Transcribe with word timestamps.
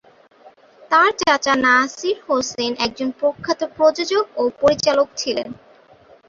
তার 0.91 1.09
চাচা 1.19 1.53
নাসির 1.57 2.17
হোসেন 2.27 2.71
একজন 2.85 3.09
প্রখ্যাত 3.19 3.61
প্রযোজক 3.75 4.25
ও 4.35 4.53
পরিচালক 4.61 5.07
ছিলেন। 5.15 5.49